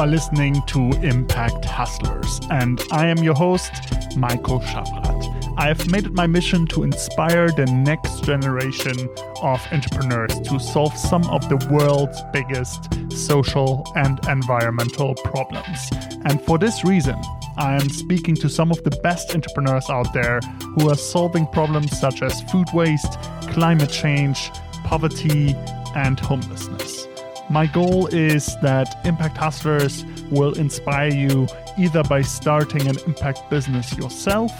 [0.00, 3.70] are listening to Impact Hustlers, and I am your host,
[4.16, 5.54] Michael Schabrath.
[5.58, 8.96] I have made it my mission to inspire the next generation
[9.42, 15.90] of entrepreneurs to solve some of the world's biggest social and environmental problems.
[16.24, 17.20] And for this reason,
[17.58, 20.40] I am speaking to some of the best entrepreneurs out there
[20.78, 24.50] who are solving problems such as food waste, climate change,
[24.84, 25.54] poverty,
[25.94, 27.09] and homelessness.
[27.50, 33.92] My goal is that Impact Hustlers will inspire you either by starting an impact business
[33.98, 34.52] yourself,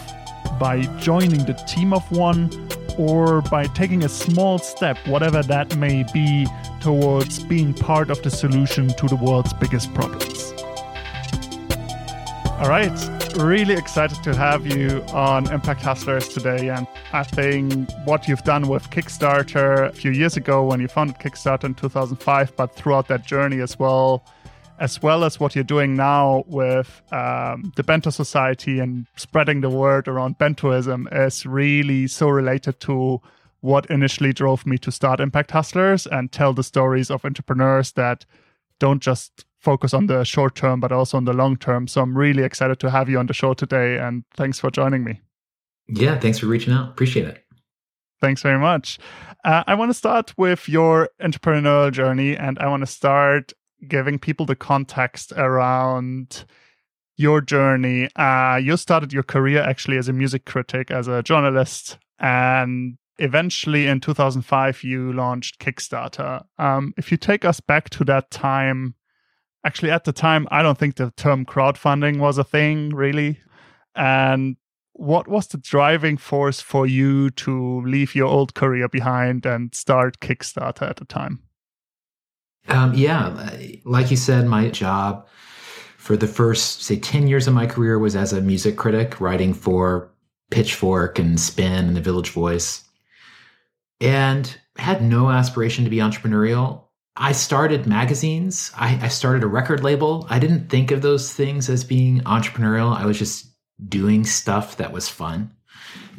[0.59, 2.51] by joining the team of one,
[2.97, 6.45] or by taking a small step, whatever that may be,
[6.81, 10.50] towards being part of the solution to the world's biggest problems.
[12.61, 16.69] All right, really excited to have you on Impact Hustlers today.
[16.69, 21.17] And I think what you've done with Kickstarter a few years ago when you founded
[21.17, 24.23] Kickstarter in 2005, but throughout that journey as well,
[24.77, 29.69] as well as what you're doing now with um, the Bento Society and spreading the
[29.71, 33.19] word around Bentoism is really so related to
[33.61, 38.23] what initially drove me to start Impact Hustlers and tell the stories of entrepreneurs that
[38.77, 41.87] don't just focus on the short term, but also on the long term.
[41.87, 43.97] So I'm really excited to have you on the show today.
[43.97, 45.21] And thanks for joining me.
[45.87, 46.89] Yeah, thanks for reaching out.
[46.89, 47.43] Appreciate it.
[48.19, 48.99] Thanks very much.
[49.43, 53.53] Uh, I want to start with your entrepreneurial journey, and I want to start
[53.87, 56.45] giving people the context around
[57.17, 58.09] your journey.
[58.15, 63.87] Uh, you started your career actually as a music critic, as a journalist, and eventually
[63.87, 66.43] in 2005 you launched Kickstarter.
[66.59, 68.95] Um, if you take us back to that time,
[69.63, 73.39] actually at the time i don't think the term crowdfunding was a thing really.
[73.93, 74.55] And
[74.93, 80.19] what was the driving force for you to leave your old career behind and start
[80.21, 81.39] kickstarter at the time?
[82.67, 83.51] Um, yeah
[83.85, 85.27] like you said my job
[85.97, 89.53] for the first say 10 years of my career was as a music critic writing
[89.53, 90.11] for
[90.51, 92.83] pitchfork and spin and the village voice.
[93.99, 96.83] And had no aspiration to be entrepreneurial
[97.21, 98.71] I started magazines.
[98.75, 100.25] I, I, started a record label.
[100.31, 102.97] I didn't think of those things as being entrepreneurial.
[102.97, 103.45] I was just
[103.87, 105.51] doing stuff that was fun.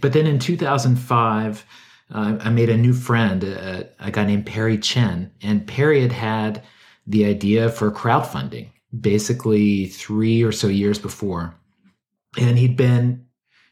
[0.00, 1.66] But then in 2005,
[2.14, 5.32] uh, I made a new friend, a, a guy named Perry Chen.
[5.42, 6.62] And Perry had had
[7.04, 8.68] the idea for crowdfunding
[9.00, 11.52] basically three or so years before.
[12.38, 13.26] And he'd been,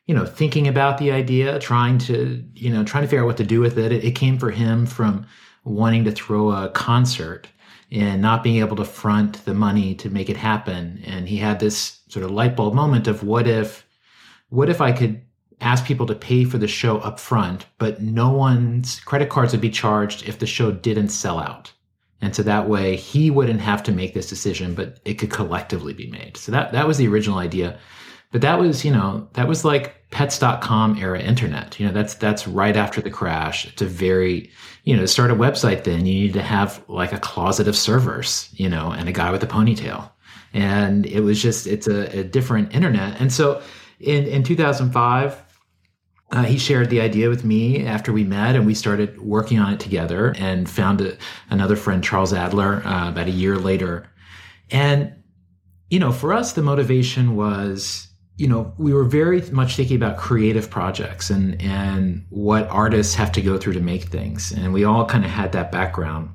[0.06, 3.36] you know, thinking about the idea, trying to, you know, trying to figure out what
[3.36, 3.92] to do with it.
[3.92, 5.26] It, it came for him from
[5.64, 7.48] wanting to throw a concert
[7.92, 11.02] and not being able to front the money to make it happen.
[11.04, 13.86] And he had this sort of light bulb moment of what if,
[14.48, 15.22] what if I could
[15.60, 19.60] ask people to pay for the show up front, but no one's credit cards would
[19.60, 21.72] be charged if the show didn't sell out.
[22.22, 25.92] And so that way he wouldn't have to make this decision, but it could collectively
[25.92, 26.36] be made.
[26.36, 27.78] So that, that was the original idea.
[28.32, 31.78] But that was, you know, that was like pets.com era internet.
[31.80, 33.66] You know, that's that's right after the crash.
[33.66, 34.50] It's a very,
[34.84, 37.76] you know, to start a website then you need to have like a closet of
[37.76, 40.10] servers, you know, and a guy with a ponytail.
[40.52, 43.20] And it was just it's a, a different internet.
[43.20, 43.62] And so
[44.00, 45.44] in in 2005
[46.32, 49.72] uh, he shared the idea with me after we met and we started working on
[49.72, 51.16] it together and found a,
[51.50, 54.08] another friend charles adler uh, about a year later
[54.70, 55.12] and
[55.90, 58.09] you know for us the motivation was
[58.40, 63.30] you know, we were very much thinking about creative projects and and what artists have
[63.32, 66.30] to go through to make things, and we all kind of had that background.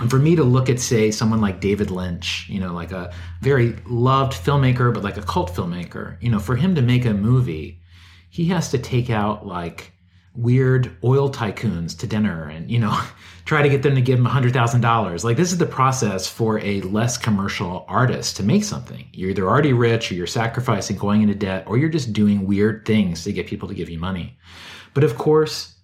[0.00, 3.14] And for me to look at, say, someone like David Lynch, you know, like a
[3.40, 7.14] very loved filmmaker, but like a cult filmmaker, you know, for him to make a
[7.14, 7.80] movie,
[8.28, 9.92] he has to take out like
[10.34, 12.98] weird oil tycoons to dinner and you know
[13.44, 16.80] try to get them to give him $100000 like this is the process for a
[16.82, 19.06] less commercial artist to make something.
[19.12, 22.86] You're either already rich or you're sacrificing going into debt or you're just doing weird
[22.86, 24.38] things to get people to give you money.
[24.94, 25.74] But of course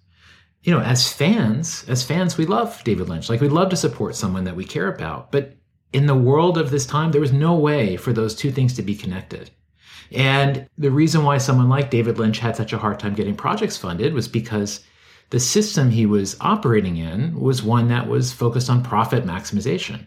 [0.63, 3.29] you know as fans as fans we love david lynch.
[3.29, 5.31] Like we love to support someone that we care about.
[5.31, 5.57] But
[5.93, 8.81] in the world of this time there was no way for those two things to
[8.81, 9.51] be connected
[10.11, 13.77] and the reason why someone like David Lynch had such a hard time getting projects
[13.77, 14.83] funded was because
[15.29, 20.05] the system he was operating in was one that was focused on profit maximization.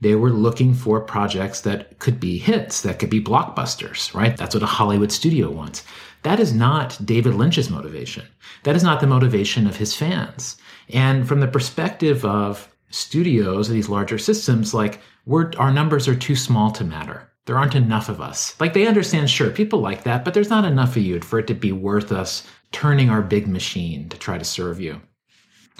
[0.00, 4.36] They were looking for projects that could be hits, that could be blockbusters, right?
[4.36, 5.84] That's what a Hollywood studio wants.
[6.24, 8.26] That is not David Lynch's motivation.
[8.64, 10.56] That is not the motivation of his fans.
[10.88, 16.70] And from the perspective of studios, these larger systems, like our numbers are too small
[16.72, 18.58] to matter there aren't enough of us.
[18.60, 21.46] Like they understand, sure, people like that, but there's not enough of you for it
[21.48, 25.00] to be worth us turning our big machine to try to serve you.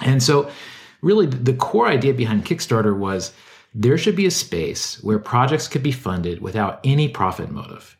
[0.03, 0.51] And so,
[1.03, 3.33] really, the core idea behind Kickstarter was
[3.75, 7.97] there should be a space where projects could be funded without any profit motive.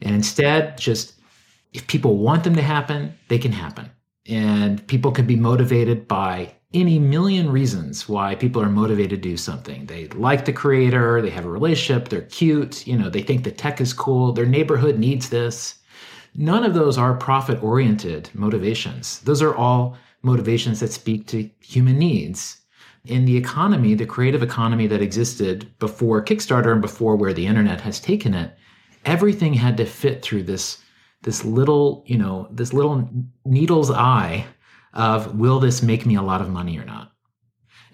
[0.00, 1.14] And instead, just
[1.72, 3.90] if people want them to happen, they can happen.
[4.26, 9.36] And people can be motivated by any million reasons why people are motivated to do
[9.36, 9.86] something.
[9.86, 13.50] They like the creator, they have a relationship, they're cute, you know, they think the
[13.50, 15.76] tech is cool, their neighborhood needs this.
[16.34, 19.20] None of those are profit oriented motivations.
[19.20, 22.60] Those are all motivations that speak to human needs.
[23.06, 27.80] In the economy, the creative economy that existed before Kickstarter and before where the internet
[27.80, 28.54] has taken it,
[29.06, 30.78] everything had to fit through this
[31.22, 33.08] this little, you know, this little
[33.44, 34.46] needle's eye
[34.98, 37.12] of will this make me a lot of money or not?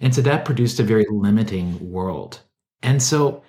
[0.01, 2.39] And so that produced a very limiting world.
[2.81, 3.43] And so,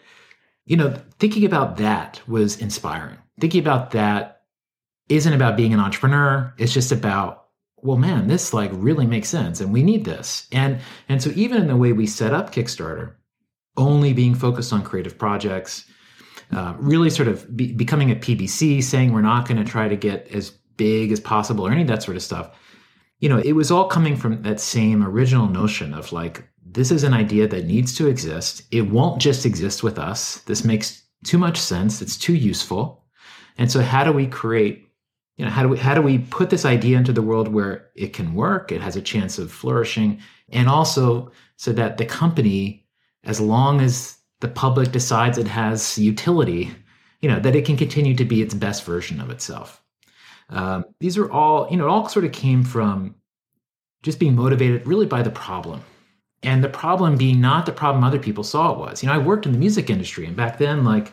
[0.66, 3.16] you know, thinking about that was inspiring.
[3.40, 4.42] Thinking about that
[5.08, 6.54] isn't about being an entrepreneur.
[6.58, 7.46] It's just about,
[7.78, 10.46] well, man, this like really makes sense and we need this.
[10.52, 13.14] And and so even in the way we set up Kickstarter,
[13.76, 15.86] only being focused on creative projects,
[16.52, 19.96] uh, really sort of be, becoming a PBC, saying we're not going to try to
[19.96, 22.50] get as big as possible or any of that sort of stuff.
[23.26, 27.02] You know, it was all coming from that same original notion of like, this is
[27.02, 28.62] an idea that needs to exist.
[28.70, 30.42] It won't just exist with us.
[30.42, 32.00] This makes too much sense.
[32.00, 33.04] It's too useful.
[33.58, 34.86] And so, how do we create?
[35.38, 37.90] You know, how do we how do we put this idea into the world where
[37.96, 38.70] it can work?
[38.70, 40.20] It has a chance of flourishing,
[40.50, 42.86] and also so that the company,
[43.24, 46.70] as long as the public decides it has utility,
[47.22, 49.82] you know, that it can continue to be its best version of itself.
[50.48, 53.14] Um, these are all, you know, it all sort of came from
[54.02, 55.82] just being motivated really by the problem.
[56.42, 59.02] And the problem being not the problem other people saw it was.
[59.02, 61.10] You know, I worked in the music industry, and back then, like,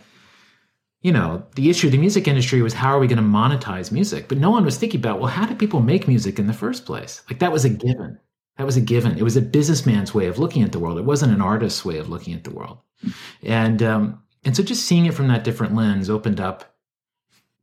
[1.01, 3.91] you know, the issue of the music industry was how are we going to monetize
[3.91, 4.27] music?
[4.27, 6.85] But no one was thinking about, well, how do people make music in the first
[6.85, 7.23] place?
[7.29, 8.19] Like, that was a given.
[8.57, 9.17] That was a given.
[9.17, 10.99] It was a businessman's way of looking at the world.
[10.99, 12.77] It wasn't an artist's way of looking at the world.
[13.41, 16.72] And um, and so just seeing it from that different lens opened up,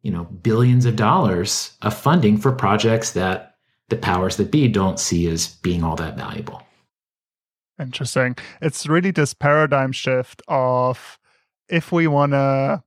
[0.02, 3.56] you know, billions of dollars of funding for projects that
[3.88, 6.62] the powers that be don't see as being all that valuable.
[7.80, 8.36] Interesting.
[8.60, 11.18] It's really this paradigm shift of
[11.68, 12.82] if we want to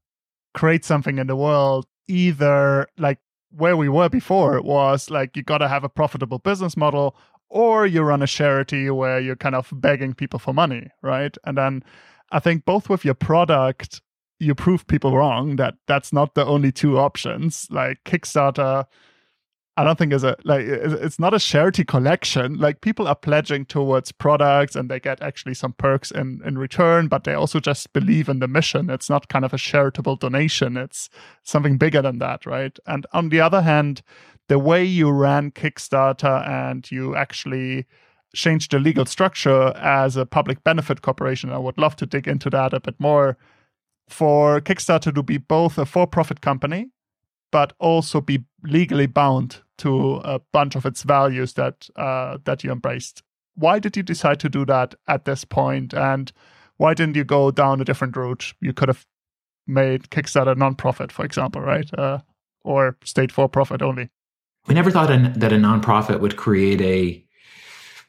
[0.54, 3.20] create something in the world, either like
[3.50, 7.16] where we were before it was like you got to have a profitable business model
[7.50, 11.38] or you run a charity where you're kind of begging people for money, right?
[11.46, 11.84] And then
[12.32, 14.02] I think both with your product,
[14.44, 17.68] you prove people wrong that that's not the only two options.
[17.70, 18.86] Like Kickstarter,
[19.76, 22.58] I don't think is a like it's not a charity collection.
[22.58, 27.08] Like people are pledging towards products and they get actually some perks in in return,
[27.08, 28.90] but they also just believe in the mission.
[28.90, 30.78] It's not kind of a charitable donation.
[30.78, 31.10] It's
[31.44, 32.78] something bigger than that, right?
[32.86, 34.04] And on the other hand,
[34.48, 37.86] the way you ran Kickstarter and you actually
[38.36, 41.52] changed the legal structure as a public benefit corporation.
[41.52, 43.38] I would love to dig into that a bit more.
[44.10, 46.92] For Kickstarter to be both a for profit company,
[47.52, 52.72] but also be legally bound to a bunch of its values that uh, that you
[52.72, 53.24] embraced.
[53.56, 56.32] Why did you decide to do that at this point, and
[56.78, 58.54] why didn't you go down a different route?
[58.60, 59.06] You could have
[59.68, 61.90] made Kickstarter non-profit, for example, right?
[61.98, 62.20] Uh,
[62.64, 64.10] or stayed for profit only.
[64.68, 67.24] We never thought that a nonprofit would create a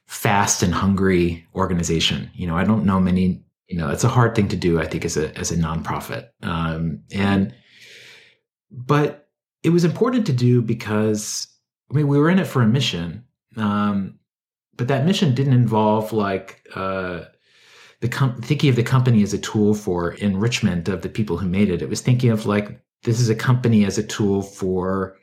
[0.06, 2.31] fast and hungry organization.
[2.34, 3.44] You know, I don't know many.
[3.69, 4.81] You know, it's a hard thing to do.
[4.81, 7.55] I think as a as a nonprofit, um, and
[8.71, 9.29] but
[9.63, 11.49] it was important to do because
[11.91, 13.25] I mean we were in it for a mission,
[13.56, 14.19] um,
[14.77, 16.67] but that mission didn't involve like.
[16.75, 17.25] Uh,
[18.01, 21.49] the com- thinking of the company as a tool for enrichment of the people who
[21.49, 21.81] made it.
[21.81, 25.17] It was thinking of like this is a company as a tool for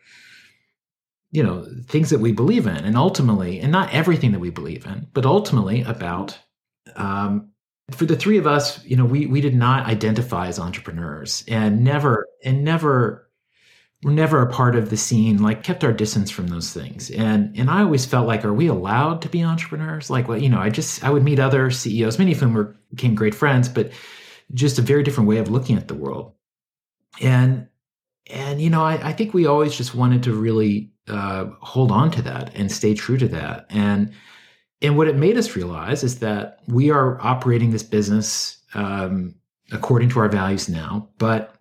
[1.31, 4.85] you know things that we believe in and ultimately and not everything that we believe
[4.85, 6.37] in but ultimately about
[6.95, 7.49] um,
[7.89, 11.83] for the three of us you know we we did not identify as entrepreneurs and
[11.83, 13.27] never and never
[14.03, 17.11] we're never a part of the scene like kept our distance from those things.
[17.11, 20.09] And and i always felt like are we allowed to be entrepreneurs?
[20.09, 22.75] Like well you know i just i would meet other ceos many of whom were
[22.89, 23.91] became great friends but
[24.53, 26.33] just a very different way of looking at the world.
[27.19, 27.67] And
[28.27, 32.11] and you know i, I think we always just wanted to really uh, hold on
[32.11, 33.65] to that and stay true to that.
[33.69, 34.13] And
[34.81, 39.35] and what it made us realize is that we are operating this business um,
[39.71, 41.09] according to our values now.
[41.17, 41.55] But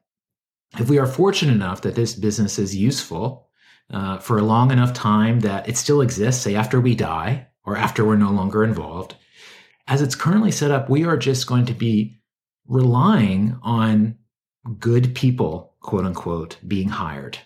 [0.79, 3.49] if we are fortunate enough that this business is useful
[3.91, 7.77] uh, for a long enough time that it still exists, say after we die or
[7.77, 9.17] after we're no longer involved,
[9.87, 12.17] as it's currently set up, we are just going to be
[12.67, 14.17] relying on
[14.79, 17.39] good people, quote unquote, being hired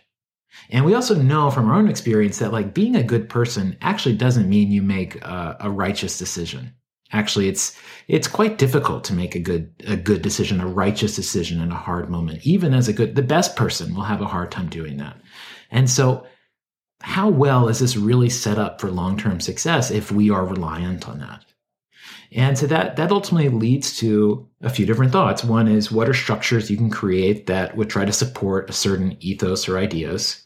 [0.70, 4.16] and we also know from our own experience that like being a good person actually
[4.16, 6.74] doesn't mean you make a, a righteous decision.
[7.12, 11.60] Actually, it's it's quite difficult to make a good a good decision, a righteous decision
[11.60, 12.44] in a hard moment.
[12.44, 15.16] Even as a good the best person will have a hard time doing that.
[15.70, 16.26] And so
[17.02, 21.18] how well is this really set up for long-term success if we are reliant on
[21.18, 21.44] that?
[22.32, 25.44] And so that that ultimately leads to a few different thoughts.
[25.44, 29.16] One is what are structures you can create that would try to support a certain
[29.20, 30.43] ethos or ideas?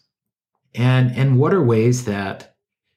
[0.75, 2.55] And and what are ways that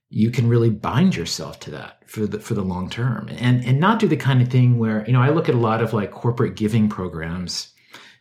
[0.09, 3.79] you can really bind yourself to that for the for the long term and and
[3.79, 5.93] not do the kind of thing where you know I look at a lot of
[5.93, 7.71] like corporate giving programs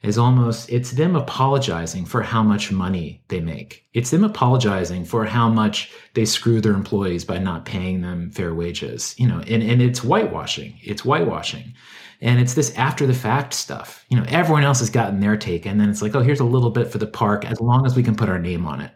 [0.03, 3.87] as almost it's them apologizing for how much money they make.
[3.93, 8.55] It's them apologizing for how much they screw their employees by not paying them fair
[8.55, 9.15] wages.
[9.19, 10.79] You know, and, and it's whitewashing.
[10.83, 11.75] It's whitewashing.
[12.23, 14.07] And it's this after the fact stuff.
[14.09, 16.45] You know, everyone else has gotten their take, and then it's like, oh, here's a
[16.45, 18.93] little bit for the park as long as we can put our name on it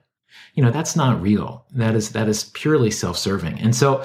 [0.54, 1.66] you know that's not real.
[1.75, 3.58] That is that is purely self-serving.
[3.58, 4.04] And so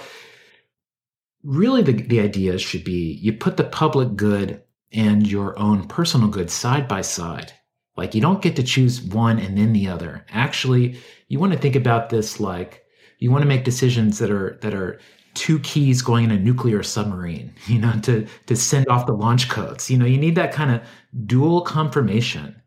[1.44, 6.28] really the, the idea should be you put the public good and your own personal
[6.28, 7.54] good side by side.
[7.96, 10.26] Like you don't get to choose one and then the other.
[10.30, 12.84] Actually you want to think about this like
[13.20, 15.00] you want to make decisions that are that are
[15.36, 19.50] two keys going in a nuclear submarine you know to to send off the launch
[19.50, 19.90] codes.
[19.92, 20.82] You know you need that kind of
[21.28, 22.59] dual confirmation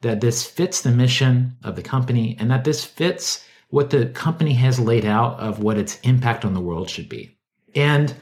[0.00, 4.54] that this fits the mission of the company and that this fits what the company
[4.54, 7.36] has laid out of what its impact on the world should be.
[7.74, 8.14] And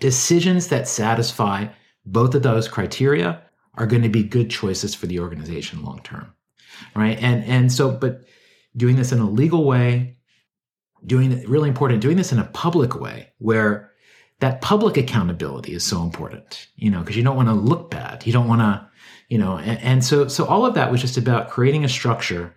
[0.00, 1.66] decisions that satisfy
[2.04, 3.42] both of those criteria
[3.74, 6.32] are going to be good choices for the organization long term.
[6.94, 7.18] Right.
[7.20, 8.24] And and so but
[8.76, 10.16] doing this in a legal way,
[11.06, 13.92] doing it really important, doing this in a public way where
[14.40, 18.26] that public accountability is so important, you know, because you don't want to look bad.
[18.26, 18.86] You don't want to
[19.28, 22.54] you know and, and, so so all of that was just about creating a structure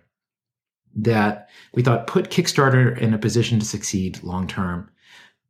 [0.94, 4.90] that we thought put kickstarter in a position to succeed long term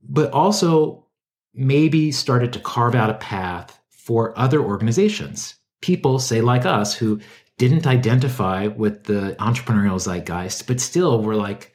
[0.02, 1.06] but also
[1.54, 5.56] maybe started to carve out a path for other organizations.
[5.82, 7.20] People say like us who
[7.58, 11.74] didn't identify with the entrepreneurial zeitgeist but still were like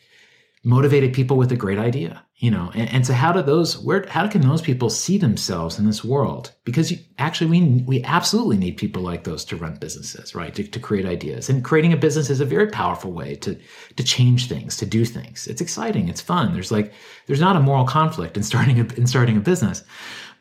[0.63, 4.05] motivated people with a great idea you know and, and so how do those where
[4.07, 6.51] how can those people see themselves in this world?
[6.65, 10.53] Because you, actually we we absolutely need people like those to run businesses right?
[10.55, 11.49] To, to create ideas.
[11.49, 13.57] And creating a business is a very powerful way to
[13.95, 15.47] to change things to do things.
[15.47, 16.09] It's exciting.
[16.09, 16.53] It's fun.
[16.53, 16.93] There's like
[17.27, 19.83] there's not a moral conflict in starting a in starting a business.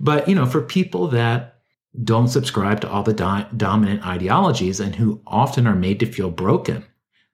[0.01, 1.55] But you know for people that
[2.03, 6.31] don't subscribe to all the do- dominant ideologies and who often are made to feel
[6.31, 6.85] broken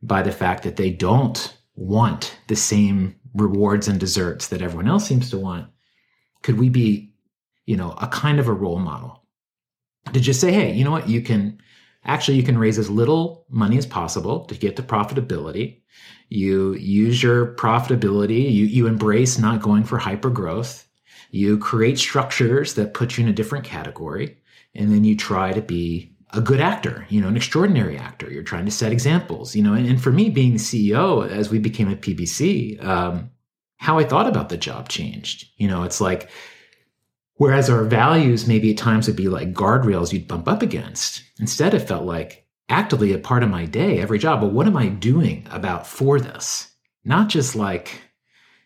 [0.02, 5.06] by the fact that they don't want the same rewards and desserts that everyone else
[5.06, 5.68] seems to want
[6.42, 7.12] could we be
[7.66, 9.24] you know a kind of a role model?
[10.12, 11.08] To just say hey you know what?
[11.08, 11.60] You can
[12.04, 15.80] actually you can raise as little money as possible to get to profitability.
[16.28, 20.86] You use your profitability you, you embrace not going for hyper growth
[21.30, 24.38] you create structures that put you in a different category
[24.74, 28.30] and then you try to be a good actor, you know, an extraordinary actor.
[28.30, 29.74] You're trying to set examples, you know.
[29.74, 33.30] And, and for me, being the CEO, as we became a PBC, um,
[33.76, 35.48] how I thought about the job changed.
[35.56, 36.30] You know, it's like,
[37.34, 41.74] whereas our values maybe at times would be like guardrails you'd bump up against, instead
[41.74, 44.40] it felt like actively a part of my day, every job.
[44.40, 46.70] But what am I doing about for this?
[47.04, 48.02] Not just like,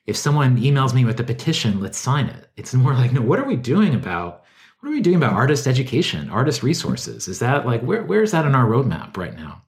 [0.06, 2.48] if someone emails me with a petition, let's sign it.
[2.56, 4.43] It's more like, no, what are we doing about
[4.84, 7.26] what are we doing about artist education, artist resources?
[7.26, 9.62] Is that like where where is that in our roadmap right now?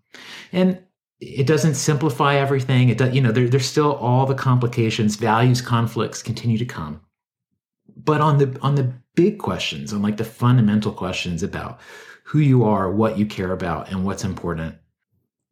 [0.53, 0.79] And
[1.21, 2.91] it doesn't simplify everything.
[2.91, 7.01] It does, you know, there, there's still all the complications, values conflicts continue to come.
[7.97, 11.81] But on the on the big questions, on like the fundamental questions about
[12.25, 14.75] who you are, what you care about, and what's important,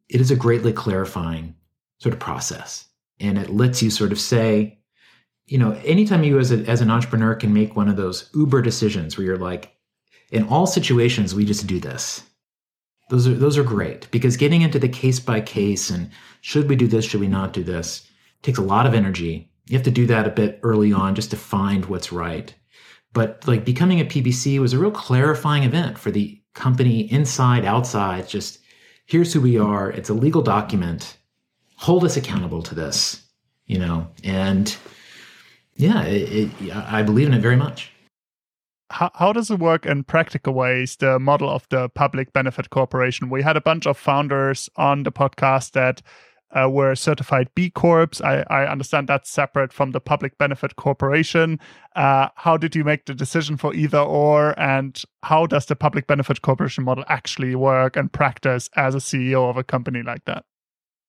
[0.09, 1.55] it is a greatly clarifying
[1.97, 2.85] sort of process.
[3.19, 4.77] And it lets you sort of say,
[5.47, 8.61] you know, anytime you as, a, as an entrepreneur can make one of those uber
[8.61, 9.75] decisions where you're like,
[10.31, 12.23] in all situations, we just do this.
[13.09, 16.09] Those are those are great because getting into the case by case and
[16.41, 18.09] should we do this, should we not do this,
[18.41, 19.51] takes a lot of energy.
[19.67, 22.53] You have to do that a bit early on just to find what's right.
[23.13, 28.27] But like becoming a PBC was a real clarifying event for the company inside, outside.
[28.27, 28.59] Just
[29.05, 29.91] here's who we are.
[29.91, 31.17] It's a legal document.
[31.77, 33.21] Hold us accountable to this,
[33.67, 34.75] you know, and
[35.75, 37.91] yeah, it, it, I believe in it very much.
[38.91, 43.29] How, how does it work in practical ways, the model of the public benefit corporation?
[43.29, 46.01] We had a bunch of founders on the podcast that
[46.55, 48.21] uh, were certified B Corps.
[48.23, 51.59] I, I, understand that's separate from the public benefit corporation.
[51.95, 54.57] Uh, how did you make the decision for either or?
[54.59, 59.49] And how does the public benefit corporation model actually work and practice as a CEO
[59.49, 60.45] of a company like that?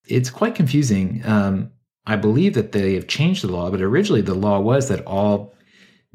[0.08, 1.23] It's quite confusing.
[1.25, 1.70] Um,
[2.07, 5.55] I believe that they have changed the law, but originally the law was that all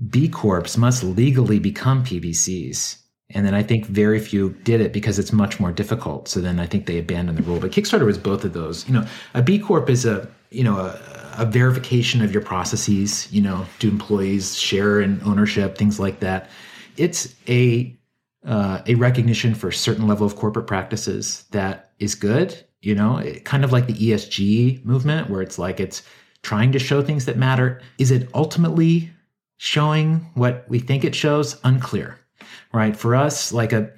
[0.09, 2.97] B Corps must legally become PBCs.
[3.33, 6.27] And then I think very few did it because it's much more difficult.
[6.27, 7.59] So then I think they abandoned the rule.
[7.59, 8.87] But Kickstarter was both of those.
[8.87, 10.99] You know, a B Corp is a, you know, a,
[11.37, 16.49] a verification of your processes, you know, do employees share in ownership, things like that.
[16.97, 17.97] It's a
[18.43, 23.17] uh, a recognition for a certain level of corporate practices that is good, you know,
[23.17, 26.03] it, kind of like the ESG movement where it's like it's
[26.41, 27.81] trying to show things that matter.
[27.97, 29.11] Is it ultimately
[29.57, 31.59] showing what we think it shows?
[31.63, 32.19] Unclear,
[32.73, 32.95] right?
[32.95, 33.91] For us, like a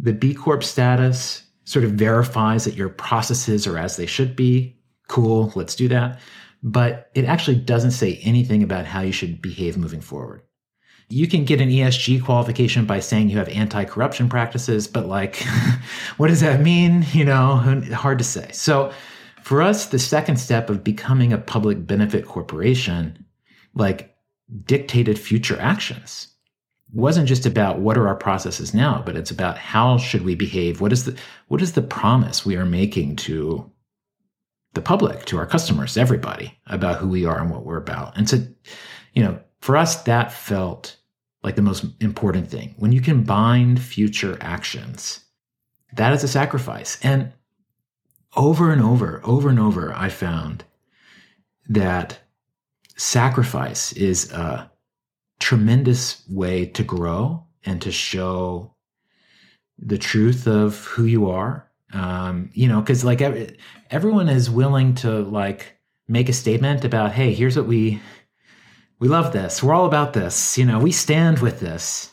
[0.00, 4.76] the B Corp status sort of verifies that your processes are as they should be.
[5.08, 6.20] Cool, let's do that.
[6.62, 10.42] But it actually doesn't say anything about how you should behave moving forward.
[11.08, 15.36] You can get an ESG qualification by saying you have anti corruption practices, but like,
[16.16, 17.04] what does that mean?
[17.12, 17.56] You know,
[17.92, 18.50] hard to say.
[18.52, 18.92] So,
[19.42, 23.24] for us, the second step of becoming a public benefit corporation,
[23.74, 24.14] like,
[24.66, 26.28] dictated future actions
[26.92, 30.80] wasn't just about what are our processes now but it's about how should we behave
[30.80, 31.18] what is the
[31.48, 33.68] what is the promise we are making to
[34.74, 38.28] the public to our customers everybody about who we are and what we're about and
[38.28, 38.36] so
[39.14, 40.98] you know for us that felt
[41.42, 42.74] like the most important thing.
[42.76, 45.24] When you can bind future actions,
[45.94, 46.98] that is a sacrifice.
[47.02, 47.32] And
[48.36, 50.64] over and over, over and over, I found
[51.66, 52.18] that
[52.96, 54.70] sacrifice is a
[55.40, 58.74] tremendous way to grow and to show
[59.78, 61.66] the truth of who you are.
[61.94, 63.22] Um, you know, because like
[63.90, 65.74] everyone is willing to like
[66.06, 68.02] make a statement about, hey, here's what we
[68.98, 69.62] we love this.
[69.62, 70.56] We're all about this.
[70.56, 72.10] You know, we stand with this.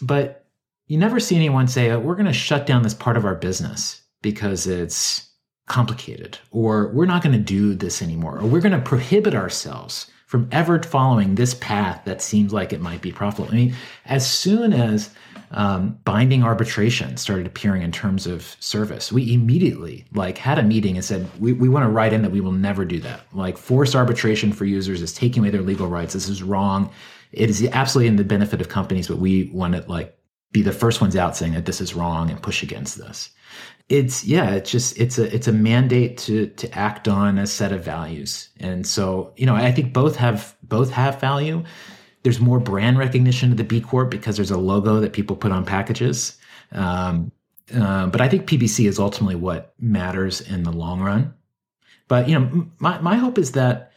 [0.00, 0.46] But
[0.86, 3.34] you never see anyone say, oh, we're going to shut down this part of our
[3.34, 5.28] business because it's
[5.66, 10.10] complicated, or we're not going to do this anymore, or we're going to prohibit ourselves
[10.26, 13.50] from ever following this path that seems like it might be profitable.
[13.52, 13.74] I mean,
[14.06, 15.10] as soon as
[15.50, 19.10] um, binding arbitration started appearing in terms of service.
[19.10, 22.30] We immediately like had a meeting and said we, we want to write in that
[22.30, 23.20] we will never do that.
[23.32, 26.14] Like forced arbitration for users is taking away their legal rights.
[26.14, 26.90] This is wrong.
[27.32, 30.18] It is absolutely in the benefit of companies, but we want to like
[30.52, 33.30] be the first ones out saying that this is wrong and push against this.
[33.88, 37.72] It's yeah, it's just it's a it's a mandate to to act on a set
[37.72, 38.50] of values.
[38.60, 41.64] And so, you know, I think both have both have value
[42.22, 45.52] there's more brand recognition of the B Corp because there's a logo that people put
[45.52, 46.36] on packages.
[46.72, 47.32] Um,
[47.74, 51.34] uh, but I think PBC is ultimately what matters in the long run.
[52.08, 53.92] But you know, my my hope is that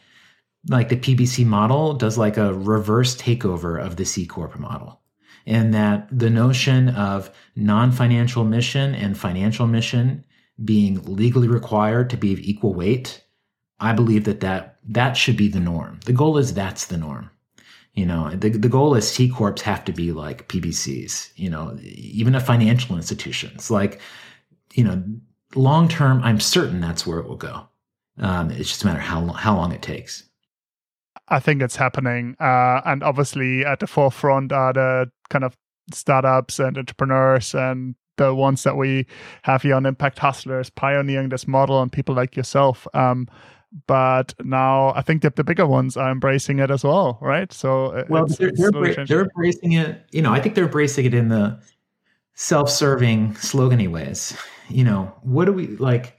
[0.68, 5.00] like the PBC model does like a reverse takeover of the C Corp model,
[5.46, 10.24] and that the notion of non-financial mission and financial mission
[10.62, 13.24] being legally required to be of equal weight,
[13.80, 16.00] I believe that that that should be the norm.
[16.04, 17.30] The goal is that's the norm.
[17.94, 21.76] You know, the, the goal is C corps have to be like PBCs, you know,
[21.82, 23.70] even at financial institutions.
[23.70, 24.00] Like,
[24.72, 25.02] you know,
[25.54, 27.68] long term, I'm certain that's where it will go.
[28.18, 30.24] Um, it's just a matter how how long it takes.
[31.28, 35.56] I think it's happening, uh, and obviously at the forefront are the kind of
[35.92, 39.06] startups and entrepreneurs and the ones that we
[39.42, 42.86] have here on Impact Hustlers pioneering this model, and people like yourself.
[42.94, 43.28] Um,
[43.86, 47.52] but now I think that the bigger ones are embracing it as well, right?
[47.52, 50.04] So well, it's, they're, it's they're, they're, embracing it.
[50.12, 51.58] You know, I think they're embracing it in the
[52.34, 54.36] self-serving, slogany ways.
[54.68, 56.18] You know, what do we like?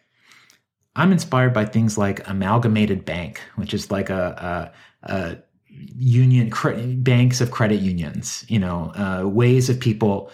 [0.96, 4.72] I'm inspired by things like Amalgamated Bank, which is like a,
[5.04, 5.38] a, a
[5.68, 8.46] union cre- banks of credit unions.
[8.48, 10.32] You know, uh, ways of people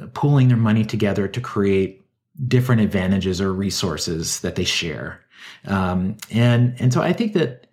[0.00, 2.04] uh, pooling their money together to create
[2.46, 5.24] different advantages or resources that they share
[5.66, 7.66] um, and and so I think that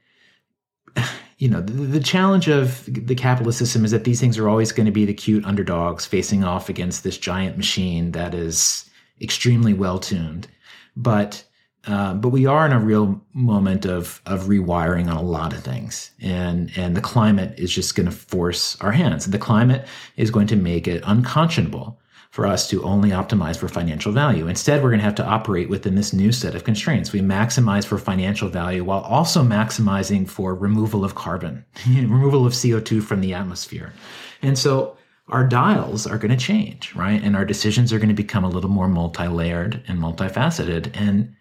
[1.38, 4.71] you know the, the, challenge of the capitalist system is that these things are always
[4.71, 8.89] going to be the cute underdogs facing off against this giant machine that is
[9.21, 10.47] extremely well tuned.
[10.95, 11.43] But
[11.88, 15.63] uh, but we are in a real moment of of rewiring on a lot of
[15.63, 19.25] things, and and the climate is just going to force our hands.
[19.25, 19.86] The climate
[20.17, 21.99] is going to make it unconscionable
[22.36, 24.50] for us to only optimize for financial value.
[24.50, 27.13] Instead, we're going to have to operate within this new set of constraints.
[27.13, 33.02] We maximize for financial value while also maximizing for removal of carbon, removal of CO2
[33.02, 33.93] from the atmosphere.
[34.41, 34.98] And so
[35.30, 37.24] our dials are going to change, right?
[37.24, 40.91] And our decisions are going to become a little more multi layered and multifaceted.
[40.93, 41.34] And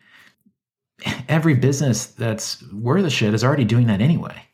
[1.29, 4.47] every business that's worth a shit is already doing that anyway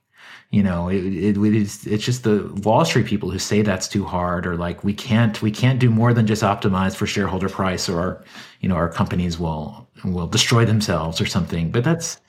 [0.51, 4.05] you know it, it, it's, it's just the wall street people who say that's too
[4.05, 7.89] hard or like we can't we can't do more than just optimize for shareholder price
[7.89, 8.25] or our,
[8.61, 12.21] you know our companies will will destroy themselves or something but that's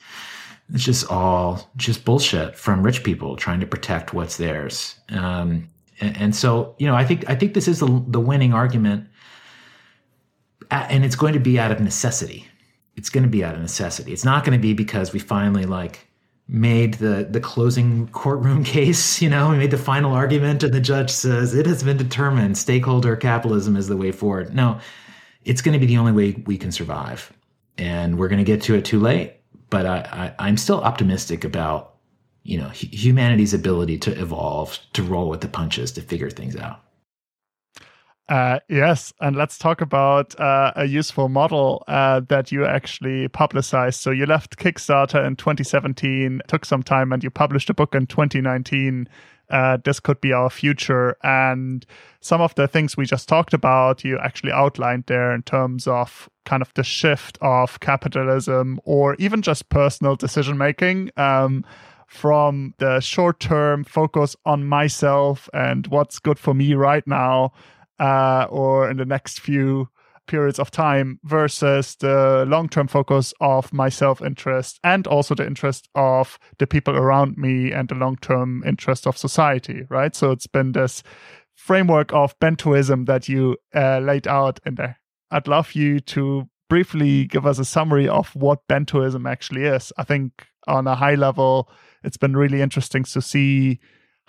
[0.72, 4.96] it's just all just bullshit from rich people trying to protect what's theirs.
[5.10, 5.68] Um,
[6.00, 9.06] and, and, so, you know, I think I think this is the, the winning argument,
[10.70, 12.46] and it's going to be out of necessity.
[12.96, 14.12] It's going to be out of necessity.
[14.12, 16.08] It's not going to be because we finally like
[16.52, 19.20] made the the closing courtroom case.
[19.20, 22.58] You know, we made the final argument, and the judge says it has been determined
[22.58, 24.54] stakeholder capitalism is the way forward.
[24.54, 24.78] No,
[25.44, 27.32] it's going to be the only way we can survive,
[27.78, 29.38] and we're going to get to it too late
[29.72, 31.94] but I, I, am still optimistic about
[32.42, 36.81] you know humanity's ability to evolve, to roll with the punches, to figure things out.
[38.32, 44.00] Uh, yes, and let's talk about uh, a useful model uh, that you actually publicized.
[44.00, 48.06] So you left Kickstarter in 2017, took some time, and you published a book in
[48.06, 49.06] 2019
[49.50, 51.14] uh, this could be our future.
[51.22, 51.84] And
[52.20, 56.30] some of the things we just talked about, you actually outlined there in terms of
[56.46, 61.10] kind of the shift of capitalism or even just personal decision making.
[61.18, 61.66] Um,
[62.06, 67.52] from the short term focus on myself and what's good for me right now,
[68.02, 69.88] uh, or in the next few
[70.26, 75.46] periods of time versus the long term focus of my self interest and also the
[75.46, 80.16] interest of the people around me and the long term interest of society, right?
[80.16, 81.02] So it's been this
[81.54, 84.98] framework of bentoism that you uh, laid out in there.
[85.30, 89.92] I'd love you to briefly give us a summary of what bentoism actually is.
[89.96, 91.70] I think on a high level,
[92.02, 93.78] it's been really interesting to see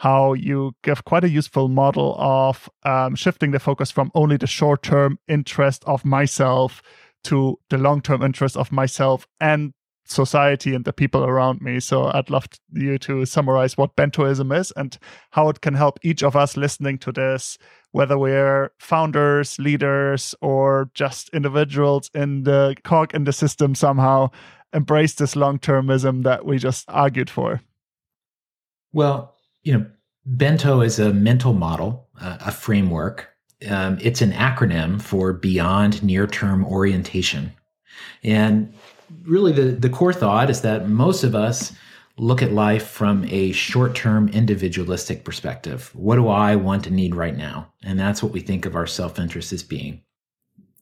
[0.03, 4.45] how you give quite a useful model of um, shifting the focus from only the
[4.45, 6.81] short term interest of myself
[7.23, 9.71] to the long term interest of myself and
[10.03, 11.79] society and the people around me.
[11.79, 14.97] So I'd love you to summarize what bentoism is and
[15.31, 17.57] how it can help each of us listening to this,
[17.93, 24.31] whether we're founders, leaders, or just individuals in the cog in the system somehow
[24.73, 27.61] embrace this long termism that we just argued for.
[28.91, 29.32] Well,
[29.63, 29.85] you know,
[30.25, 33.29] Bento is a mental model, uh, a framework.
[33.69, 37.51] Um, it's an acronym for Beyond Near Term Orientation.
[38.23, 38.73] And
[39.23, 41.73] really, the, the core thought is that most of us
[42.17, 45.89] look at life from a short term individualistic perspective.
[45.93, 47.71] What do I want and need right now?
[47.83, 50.01] And that's what we think of our self interest as being.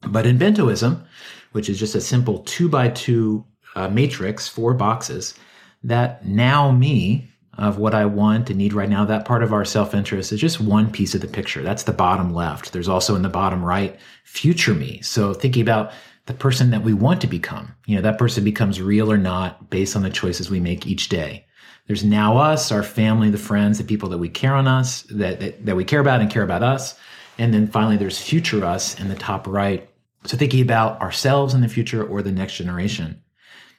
[0.08, 1.04] But in Bentoism,
[1.52, 5.36] which is just a simple two by two uh, matrix, four boxes,
[5.84, 9.66] that now me of what I want and need right now, that part of our
[9.66, 11.62] self interest is just one piece of the picture.
[11.62, 12.72] That's the bottom left.
[12.72, 15.02] There's also in the bottom right, future me.
[15.02, 15.92] So thinking about
[16.28, 19.70] the person that we want to become, you know, that person becomes real or not
[19.70, 21.46] based on the choices we make each day.
[21.88, 25.40] There's now us, our family, the friends, the people that we care on us, that,
[25.40, 26.98] that, that we care about and care about us.
[27.38, 29.90] And then finally, there's future us in the top right.
[30.26, 33.22] So thinking about ourselves in the future or the next generation.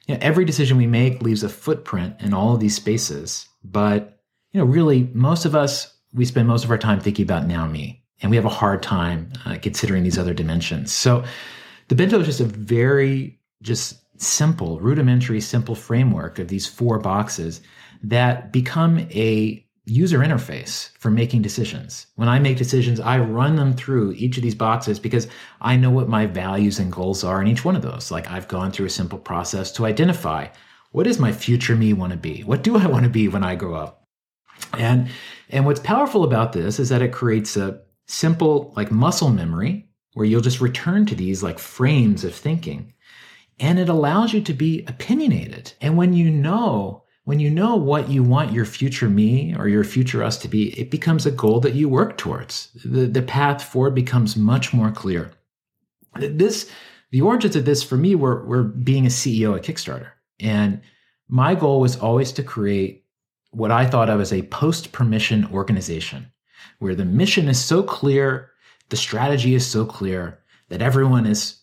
[0.07, 4.19] You know, every decision we make leaves a footprint in all of these spaces but,
[4.51, 7.65] you know, really, most of us, we spend most of our time thinking about now
[7.65, 10.91] me, and we have a hard time uh, considering these other dimensions.
[10.91, 11.23] So
[11.87, 17.61] the bento is just a very, just simple, rudimentary, simple framework of these four boxes
[18.03, 22.07] that become a user interface for making decisions.
[22.15, 25.27] When I make decisions, I run them through each of these boxes because
[25.59, 28.09] I know what my values and goals are in each one of those.
[28.09, 30.47] Like I've gone through a simple process to identify
[30.91, 32.43] what does my future me want to be?
[32.43, 34.07] What do I want to be when I grow up?
[34.77, 35.09] And
[35.49, 40.25] and what's powerful about this is that it creates a simple like muscle memory where
[40.25, 42.93] you'll just return to these like frames of thinking.
[43.59, 45.73] And it allows you to be opinionated.
[45.81, 49.83] And when you know, when you know what you want your future me or your
[49.83, 52.69] future us to be, it becomes a goal that you work towards.
[52.83, 55.31] The, the path forward becomes much more clear.
[56.19, 56.69] This,
[57.11, 60.09] the origins of this for me were, were being a CEO at Kickstarter.
[60.39, 60.81] And
[61.29, 63.05] my goal was always to create
[63.51, 66.31] what I thought of as a post permission organization
[66.79, 68.51] where the mission is so clear,
[68.89, 71.61] the strategy is so clear that everyone is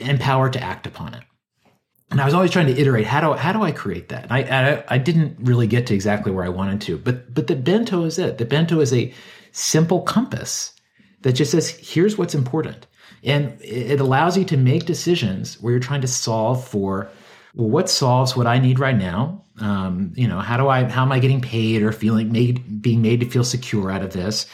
[0.00, 1.22] empowered to act upon it.
[2.10, 4.30] And I was always trying to iterate how do how do I create that?
[4.30, 7.56] I, I, I didn't really get to exactly where I wanted to, but but the
[7.56, 8.38] bento is it.
[8.38, 9.12] The bento is a
[9.52, 10.72] simple compass
[11.22, 12.86] that just says here's what's important,
[13.24, 17.10] and it allows you to make decisions where you're trying to solve for
[17.54, 19.42] well, what solves what I need right now?
[19.60, 23.00] Um, you know, how do I, how am I getting paid or feeling made, being
[23.02, 24.46] made to feel secure out of this?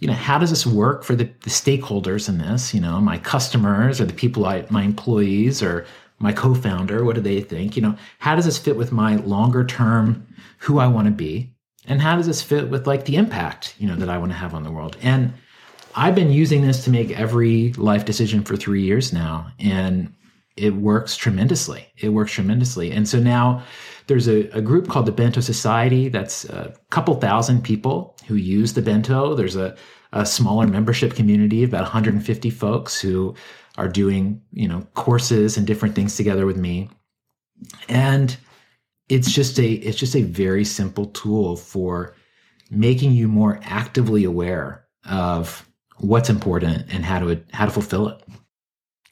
[0.00, 2.74] You know, how does this work for the, the stakeholders in this?
[2.74, 5.86] You know, my customers or the people I, my employees or
[6.22, 7.76] my co-founder, what do they think?
[7.76, 10.26] You know, how does this fit with my longer term,
[10.58, 11.54] who I want to be?
[11.86, 14.38] And how does this fit with like the impact, you know, that I want to
[14.38, 14.96] have on the world?
[15.02, 15.34] And
[15.94, 19.52] I've been using this to make every life decision for three years now.
[19.58, 20.14] And
[20.56, 21.86] it works tremendously.
[21.96, 22.92] It works tremendously.
[22.92, 23.64] And so now
[24.06, 26.08] there's a, a group called the Bento Society.
[26.08, 29.34] That's a couple thousand people who use the Bento.
[29.34, 29.74] There's a,
[30.12, 33.34] a smaller membership community about 150 folks who
[33.78, 36.90] are doing, you know, courses and different things together with me.
[37.88, 38.36] And
[39.08, 42.14] it's just a it's just a very simple tool for
[42.70, 48.22] making you more actively aware of what's important and how to how to fulfill it.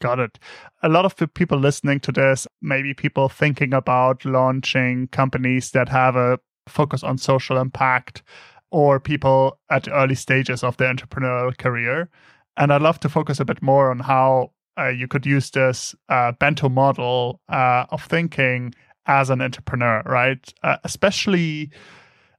[0.01, 0.39] Got it.
[0.83, 6.17] A lot of people listening to this, maybe people thinking about launching companies that have
[6.17, 8.23] a focus on social impact
[8.71, 12.09] or people at early stages of their entrepreneurial career.
[12.57, 15.95] And I'd love to focus a bit more on how uh, you could use this
[16.09, 18.75] uh, bento model uh, of thinking
[19.07, 20.53] as an entrepreneur, right?
[20.63, 21.71] Uh, especially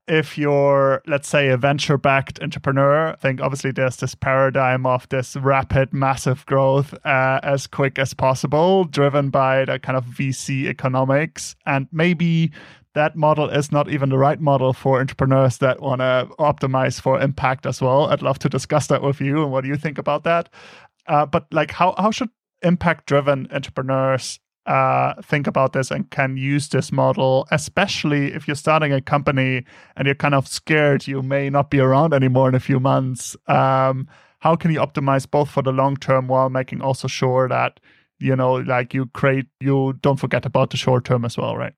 [0.07, 5.07] if you're, let's say, a venture backed entrepreneur, I think obviously there's this paradigm of
[5.09, 10.65] this rapid, massive growth uh, as quick as possible, driven by the kind of VC
[10.65, 11.55] economics.
[11.65, 12.51] And maybe
[12.93, 17.19] that model is not even the right model for entrepreneurs that want to optimize for
[17.19, 18.07] impact as well.
[18.07, 20.49] I'd love to discuss that with you and what do you think about that?
[21.07, 22.29] Uh, but like, how, how should
[22.61, 28.55] impact driven entrepreneurs uh, think about this and can use this model, especially if you're
[28.55, 32.55] starting a company and you're kind of scared you may not be around anymore in
[32.55, 33.35] a few months.
[33.47, 34.07] Um,
[34.39, 37.79] how can you optimize both for the long term while making also sure that
[38.21, 41.73] you know, like you create, you don't forget about the short term as well, right?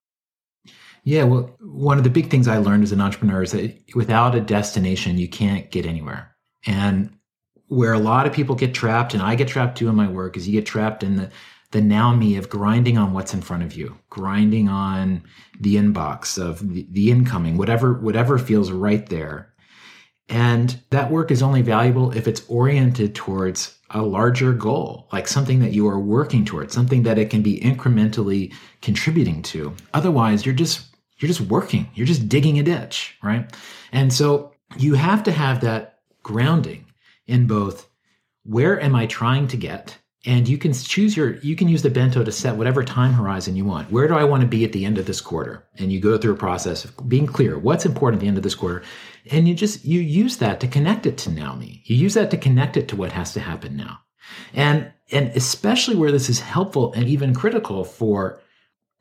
[1.04, 4.36] Yeah, well, one of the big things I learned as an entrepreneur is that without
[4.36, 6.34] a destination, you can't get anywhere.
[6.66, 7.10] And
[7.68, 10.38] where a lot of people get trapped, and I get trapped too in my work,
[10.38, 11.30] is you get trapped in the
[11.72, 15.24] the now me of grinding on what's in front of you, grinding on
[15.60, 19.52] the inbox of the, the incoming, whatever whatever feels right there.
[20.30, 25.60] And that work is only valuable if it's oriented towards a larger goal, like something
[25.60, 29.74] that you are working towards, something that it can be incrementally contributing to.
[29.94, 30.93] Otherwise, you're just
[31.24, 33.50] you're just working, you're just digging a ditch, right?
[33.94, 36.86] And so you have to have that grounding
[37.28, 37.88] in both
[38.44, 39.98] where am I trying to get?
[40.26, 43.56] And you can choose your you can use the bento to set whatever time horizon
[43.56, 43.90] you want.
[43.90, 45.66] Where do i want to be at the end of this quarter?
[45.78, 48.44] And you go through a process of being clear what's important at the end of
[48.44, 48.84] this quarter.
[49.32, 52.32] And you just you use that to connect it to now me you use that
[52.32, 54.00] to connect it to what has to happen now.
[54.54, 58.42] And and especially where this is helpful and even critical for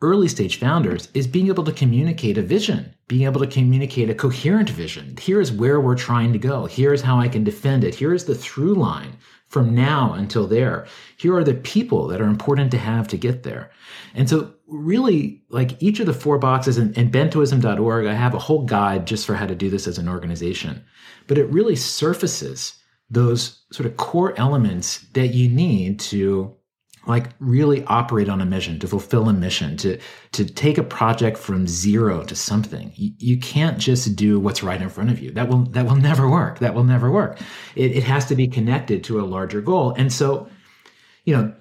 [0.03, 4.15] early stage founders is being able to communicate a vision, being able to communicate a
[4.15, 5.17] coherent vision.
[5.19, 6.67] Here's where we're trying to go.
[6.67, 7.95] Here's how I can defend it.
[7.95, 10.87] Here's the through line from now until there.
[11.19, 13.71] Here are the people that are important to have to get there.
[14.15, 18.65] And so really like each of the four boxes and bentoism.org, I have a whole
[18.65, 20.85] guide just for how to do this as an organization,
[21.27, 22.75] but it really surfaces
[23.11, 26.57] those sort of core elements that you need to
[27.07, 29.99] like really operate on a mission to fulfill a mission to
[30.33, 32.93] to take a project from zero to something.
[32.95, 35.31] You, you, can't just do what's right in front of you.
[35.33, 36.61] That will that will never work.
[36.61, 37.41] That will never work.
[37.75, 39.95] It, it has to be connected to a larger goal.
[39.97, 40.49] And so
[41.25, 41.55] you know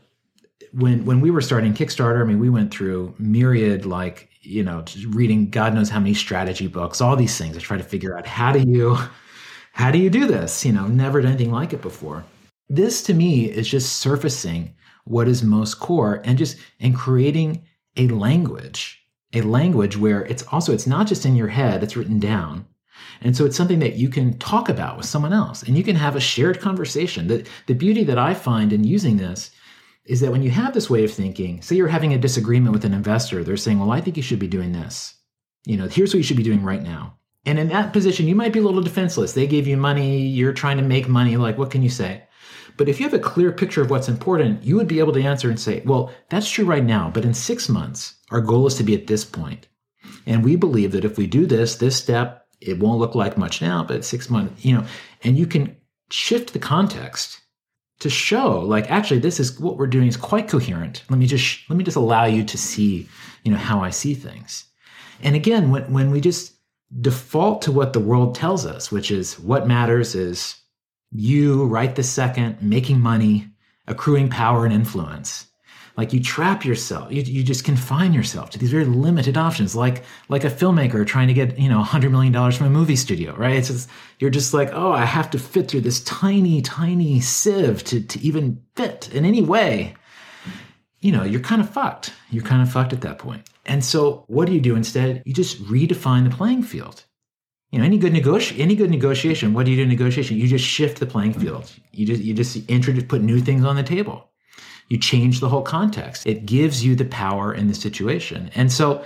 [0.74, 4.84] when when we were starting kickstarter i mean we went through myriad like you know
[5.10, 8.26] reading god knows how many strategy books all these things to try to figure out
[8.26, 8.98] how do you
[9.74, 10.66] how do you do this?
[10.66, 12.24] You know never done anything like it before.
[12.70, 14.74] This to me is just surfacing
[15.06, 17.66] what is most core and just and creating
[17.98, 19.02] a language
[19.34, 22.66] a language where it's also it's not just in your head it's written down.
[23.22, 25.96] And so it's something that you can talk about with someone else and you can
[25.96, 27.28] have a shared conversation.
[27.28, 29.52] The, the beauty that i find in using this
[30.06, 32.86] is that when you have this way of thinking say you're having a disagreement with
[32.86, 35.16] an investor they're saying well i think you should be doing this.
[35.66, 37.18] You know here's what you should be doing right now.
[37.46, 39.34] And in that position you might be a little defenseless.
[39.34, 42.24] They gave you money you're trying to make money like what can you say
[42.82, 45.22] but if you have a clear picture of what's important, you would be able to
[45.22, 48.74] answer and say, well, that's true right now, but in six months, our goal is
[48.78, 49.68] to be at this point.
[50.26, 53.62] And we believe that if we do this, this step, it won't look like much
[53.62, 54.84] now, but six months, you know,
[55.24, 55.78] and you can
[56.10, 57.42] shift the context
[58.00, 61.70] to show like actually this is what we're doing is quite coherent let me just
[61.70, 63.08] let me just allow you to see
[63.44, 64.66] you know how i see things
[65.22, 66.56] and again when, when we just
[67.00, 70.61] default to what the world tells us which is what matters is
[71.12, 73.48] you right this second making money,
[73.88, 75.48] accruing power and influence.
[75.98, 80.04] Like you trap yourself, you, you just confine yourself to these very limited options, like
[80.30, 83.36] like a filmmaker trying to get you know hundred million dollars from a movie studio,
[83.36, 83.58] right?
[83.58, 87.84] It's just, you're just like, oh, I have to fit through this tiny, tiny sieve
[87.86, 89.96] to to even fit in any way.
[91.02, 92.14] You know, you're kind of fucked.
[92.30, 93.50] You're kind of fucked at that point.
[93.66, 95.24] And so, what do you do instead?
[95.26, 97.04] You just redefine the playing field
[97.72, 100.48] you know any good negoti- any good negotiation what do you do in negotiation you
[100.48, 103.84] just shift the playing field you just you just introduce put new things on the
[103.84, 104.30] table
[104.90, 109.04] you change the whole context it gives you the power in the situation and so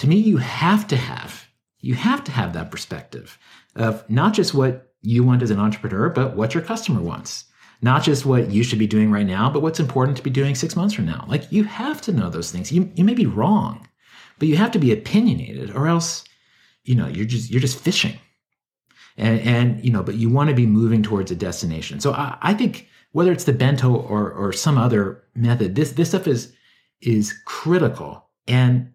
[0.00, 1.46] to me, you have to have,
[1.80, 3.38] you have to have that perspective
[3.76, 7.44] of not just what you want as an entrepreneur, but what your customer wants.
[7.82, 10.54] Not just what you should be doing right now, but what's important to be doing
[10.54, 11.26] six months from now.
[11.28, 12.72] Like you have to know those things.
[12.72, 13.88] You, you may be wrong,
[14.38, 16.24] but you have to be opinionated or else,
[16.90, 18.18] you know, you're just, you're just fishing.
[19.16, 22.00] And, and, you know, but you want to be moving towards a destination.
[22.00, 26.08] So I, I think whether it's the bento or, or some other method, this, this
[26.08, 26.52] stuff is,
[27.00, 28.28] is critical.
[28.48, 28.92] And,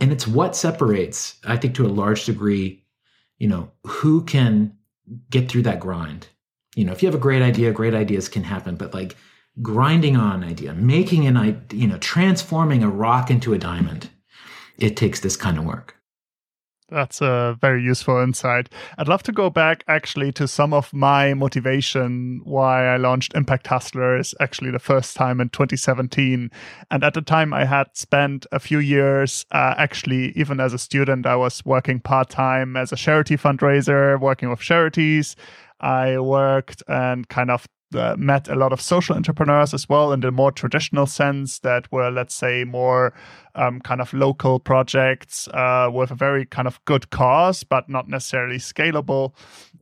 [0.00, 2.84] and it's what separates, I think to a large degree,
[3.38, 4.76] you know, who can
[5.30, 6.26] get through that grind.
[6.74, 9.16] You know, if you have a great idea, great ideas can happen, but like
[9.62, 14.10] grinding on an idea, making an idea, you know, transforming a rock into a diamond,
[14.78, 15.94] it takes this kind of work.
[16.90, 18.68] That's a very useful insight.
[18.98, 23.66] I'd love to go back actually to some of my motivation why I launched Impact
[23.66, 26.50] Hustlers actually the first time in 2017.
[26.90, 30.78] And at the time, I had spent a few years, uh, actually, even as a
[30.78, 35.36] student, I was working part time as a charity fundraiser, working with charities.
[35.80, 40.20] I worked and kind of uh, met a lot of social entrepreneurs as well in
[40.20, 43.12] the more traditional sense that were, let's say, more
[43.54, 48.08] um, kind of local projects uh, with a very kind of good cause, but not
[48.08, 49.32] necessarily scalable.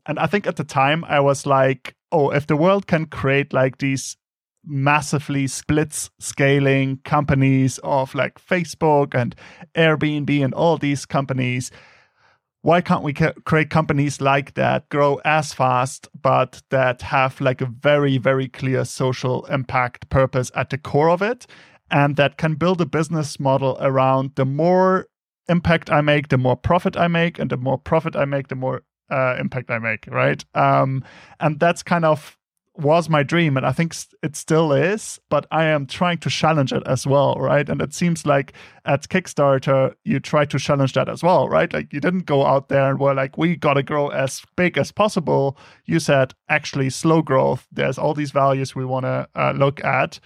[0.06, 3.52] And I think at the time I was like, oh, if the world can create
[3.52, 4.16] like these
[4.64, 9.34] massively blitz scaling companies of like Facebook and
[9.74, 11.70] Airbnb and all these companies
[12.62, 17.66] why can't we create companies like that grow as fast but that have like a
[17.66, 21.46] very very clear social impact purpose at the core of it
[21.90, 25.06] and that can build a business model around the more
[25.48, 28.54] impact i make the more profit i make and the more profit i make the
[28.54, 30.44] more uh, impact i make right?
[30.54, 31.04] Um,
[31.38, 32.38] and that's kind of
[32.76, 36.72] was my dream and i think it still is but i am trying to challenge
[36.72, 37.68] it as well right?
[37.68, 38.52] And it seems like
[38.84, 41.72] at kickstarter you try to challenge that as well right?
[41.72, 44.78] Like you didn't go out there and were like we got to grow as big
[44.78, 45.56] as possible.
[45.84, 47.66] You said actually slow growth.
[47.72, 50.18] There's all these values we want to uh, look at.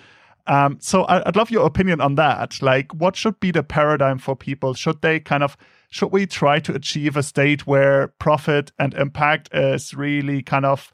[0.46, 2.62] Um, so I, i'd love your opinion on that.
[2.62, 4.74] Like what should be the paradigm for people?
[4.74, 5.56] Should they kind of
[5.88, 10.92] should we try to achieve a state where profit and impact is really kind of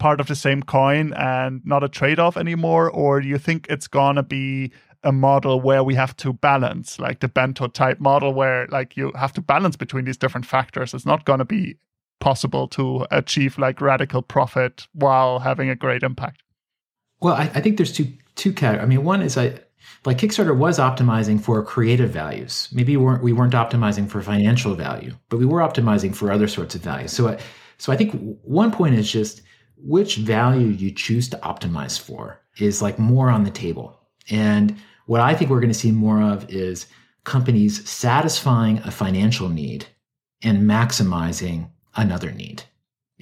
[0.00, 2.90] part of the same coin and not a trade off anymore?
[2.90, 4.72] Or do you think it's going to be
[5.04, 9.12] a model where we have to balance, like the bento type model, where like you
[9.14, 10.92] have to balance between these different factors?
[10.92, 11.76] It's not going to be
[12.18, 16.42] possible to achieve like radical profit while having a great impact.
[17.20, 18.84] Well, I, I think there's two two categories.
[18.84, 19.60] I mean, one is I
[20.04, 22.68] like Kickstarter was optimizing for creative values.
[22.72, 26.48] Maybe we weren't we weren't optimizing for financial value, but we were optimizing for other
[26.48, 27.12] sorts of values.
[27.12, 27.38] So, I,
[27.78, 29.42] so I think one point is just
[29.82, 33.98] which value you choose to optimize for is like more on the table.
[34.28, 36.86] And what I think we're going to see more of is
[37.24, 39.86] companies satisfying a financial need
[40.42, 42.62] and maximizing another need.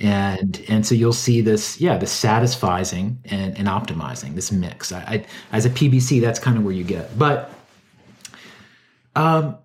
[0.01, 4.93] And and so you'll see this, yeah, the satisfying and, and optimizing this mix.
[4.93, 7.19] I, I, as a PBC, that's kind of where you get.
[7.19, 7.53] But
[9.17, 9.59] um,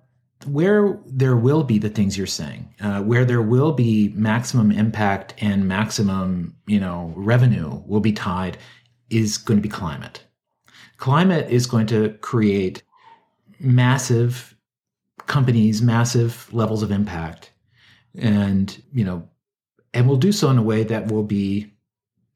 [0.46, 5.34] where there will be the things you're saying, uh, where there will be maximum impact
[5.40, 8.58] and maximum, you know, revenue will be tied,
[9.10, 10.24] is going to be climate.
[10.98, 12.84] Climate is going to create
[13.60, 14.56] massive
[15.28, 17.52] companies, massive levels of impact,
[18.16, 19.28] and you know,
[19.94, 21.72] and we'll do so in a way that will be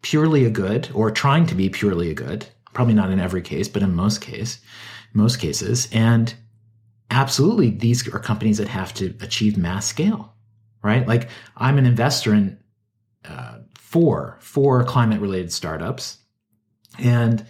[0.02, 2.46] purely a good, or trying to be purely a good.
[2.74, 4.60] Probably not in every case, but in most case,
[5.14, 6.34] most cases, and
[7.12, 10.34] absolutely these are companies that have to achieve mass scale
[10.88, 11.08] right?
[11.08, 12.58] Like i'm an investor in
[13.26, 16.18] uh, four four climate related startups.
[17.00, 17.46] And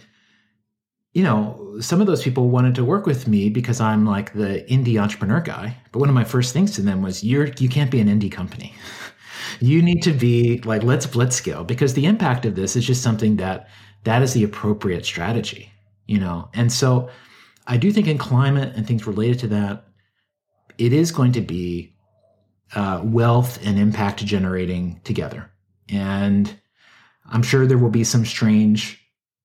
[1.12, 4.64] you know some of those people wanted to work with me because i'm like the
[4.68, 5.76] indie entrepreneur guy.
[5.92, 8.32] But one of my first things to them was you're you can't be an indie
[8.32, 8.74] company.
[9.60, 11.64] You need to be like let's blitz scale.
[11.64, 13.68] Because the impact of this is just something that
[14.04, 15.72] that is the appropriate strategy
[16.08, 16.48] you know?
[16.54, 17.08] And so
[17.68, 19.84] I do think in climate and things related to that,
[20.78, 21.94] it is going to be
[22.74, 25.50] uh, wealth and impact generating together.
[25.88, 26.58] And
[27.30, 29.00] I'm sure there will be some strange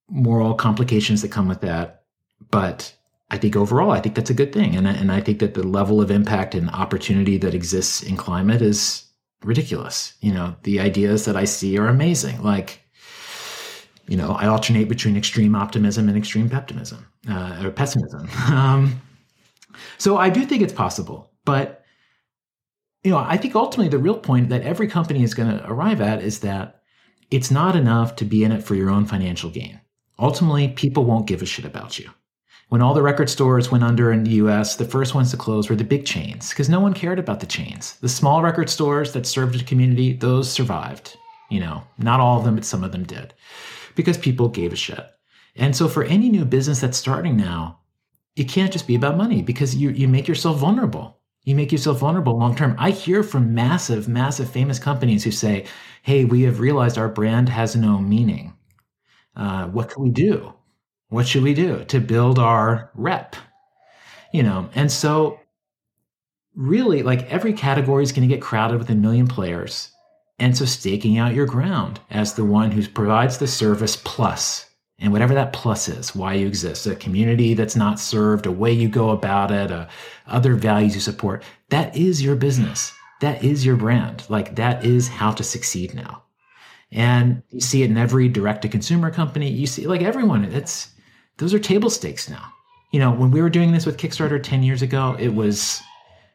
[0.09, 2.03] moral complications that come with that.
[2.49, 2.95] But
[3.29, 4.75] I think overall, I think that's a good thing.
[4.75, 8.61] And, and I think that the level of impact and opportunity that exists in climate
[8.61, 9.05] is
[9.43, 10.13] ridiculous.
[10.21, 12.41] You know, the ideas that I see are amazing.
[12.41, 12.82] Like,
[14.07, 18.29] you know, I alternate between extreme optimism and extreme pessimism uh, or pessimism.
[18.47, 19.01] Um,
[19.97, 21.83] so I do think it's possible, but
[23.03, 25.99] you know, I think ultimately the real point that every company is going to arrive
[25.99, 26.81] at is that
[27.31, 29.81] it's not enough to be in it for your own financial gain.
[30.19, 32.09] Ultimately, people won't give a shit about you.
[32.69, 35.69] When all the record stores went under in the US, the first ones to close
[35.69, 37.97] were the big chains because no one cared about the chains.
[38.01, 41.17] The small record stores that served the community, those survived.
[41.49, 43.33] You know, not all of them, but some of them did
[43.95, 45.05] because people gave a shit.
[45.55, 47.79] And so for any new business that's starting now,
[48.35, 51.19] it can't just be about money because you, you make yourself vulnerable.
[51.43, 52.75] You make yourself vulnerable long term.
[52.79, 55.65] I hear from massive, massive famous companies who say,
[56.01, 58.53] Hey, we have realized our brand has no meaning.
[59.35, 60.53] Uh, what can we do?
[61.09, 63.35] What should we do to build our rep?
[64.31, 65.39] You know, and so
[66.55, 69.92] really, like every category is going to get crowded with a million players.
[70.39, 74.69] And so staking out your ground as the one who provides the service plus
[74.99, 78.71] and whatever that plus is, why you exist, a community that's not served, a way
[78.71, 79.87] you go about it, uh,
[80.27, 82.93] other values you support, that is your business.
[83.19, 84.23] That is your brand.
[84.29, 86.23] Like that is how to succeed now.
[86.91, 89.49] And you see it in every direct to consumer company.
[89.49, 90.89] You see like everyone, it's
[91.37, 92.53] those are table stakes now.
[92.91, 95.81] You know, when we were doing this with Kickstarter 10 years ago, it was,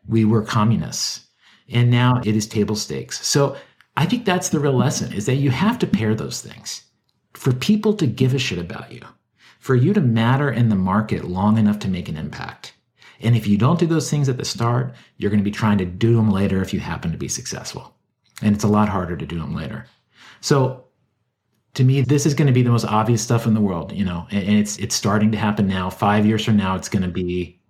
[0.08, 1.24] we were communists.
[1.70, 3.24] And now it is table stakes.
[3.24, 3.56] So
[3.98, 6.84] I think that's the real lesson is that you have to pair those things.
[7.34, 9.02] For people to give a shit about you,
[9.58, 12.74] for you to matter in the market long enough to make an impact.
[13.20, 15.78] And if you don't do those things at the start, you're going to be trying
[15.78, 17.92] to do them later if you happen to be successful.
[18.40, 19.86] And it's a lot harder to do them later.
[20.40, 20.84] So
[21.74, 24.04] to me, this is going to be the most obvious stuff in the world, you
[24.04, 25.90] know, and it's it's starting to happen now.
[25.90, 27.60] Five years from now, it's going to be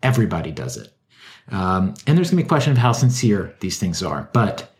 [0.00, 0.92] everybody does it,
[1.50, 4.71] um, and there's going to be a question of how sincere these things are, but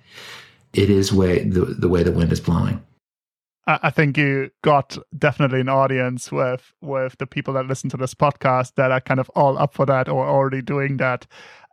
[0.74, 2.82] it is way the the way the wind is blowing.
[3.64, 8.12] I think you got definitely an audience with with the people that listen to this
[8.12, 11.26] podcast that are kind of all up for that or already doing that.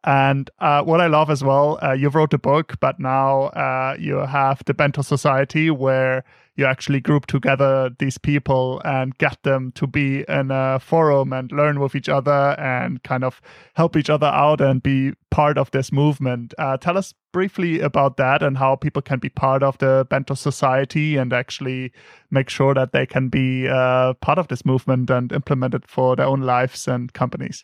[0.04, 3.96] And uh, what I love as well, uh, you wrote a book, but now uh,
[4.00, 6.24] you have the Bento Society where
[6.60, 11.52] you actually group together these people and get them to be in a forum and
[11.52, 13.42] learn with each other and kind of
[13.76, 16.54] help each other out and be part of this movement.
[16.60, 20.34] Uh, tell us briefly about that and how people can be part of the Bento
[20.34, 21.92] Society and actually
[22.30, 26.16] make sure that they can be uh, part of this movement and implement it for
[26.16, 27.64] their own lives and companies.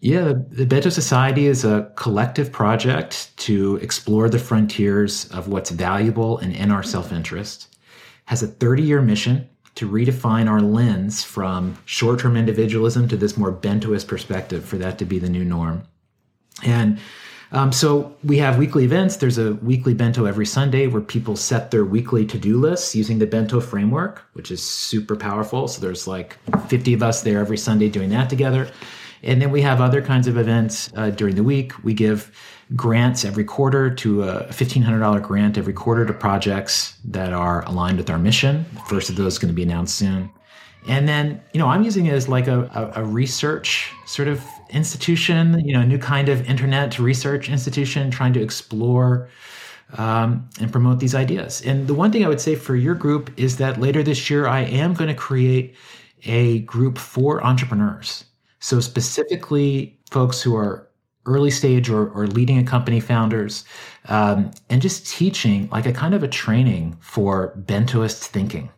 [0.00, 6.38] Yeah, the Bento Society is a collective project to explore the frontiers of what's valuable
[6.38, 7.75] and in our self interest
[8.26, 13.36] has a 30 year mission to redefine our lens from short term individualism to this
[13.36, 15.82] more bentoist perspective for that to be the new norm.
[16.64, 16.98] And
[17.52, 19.16] um, so we have weekly events.
[19.16, 23.18] There's a weekly bento every Sunday where people set their weekly to do lists using
[23.18, 25.68] the bento framework, which is super powerful.
[25.68, 28.68] So there's like 50 of us there every Sunday doing that together.
[29.22, 31.84] And then we have other kinds of events uh, during the week.
[31.84, 32.32] We give
[32.74, 38.10] grants every quarter to a $1,500 grant every quarter to projects that are aligned with
[38.10, 38.64] our mission.
[38.74, 40.30] The first of those is going to be announced soon.
[40.88, 42.62] And then, you know, I'm using it as like a,
[42.96, 48.10] a, a research sort of institution, you know, a new kind of internet research institution
[48.10, 49.28] trying to explore
[49.96, 51.62] um, and promote these ideas.
[51.62, 54.46] And the one thing I would say for your group is that later this year,
[54.46, 55.76] I am going to create
[56.24, 58.24] a group for entrepreneurs.
[58.58, 60.85] So, specifically, folks who are
[61.26, 63.64] early stage or, or leading a company founders
[64.06, 68.70] um, and just teaching like a kind of a training for bentoist thinking.